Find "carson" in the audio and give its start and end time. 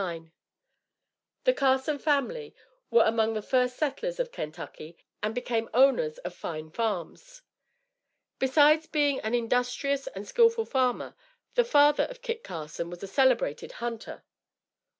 1.53-1.99, 12.43-12.89